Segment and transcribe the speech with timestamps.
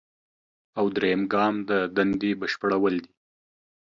[0.79, 3.11] او دریم ګام د دندې بشپړول دي.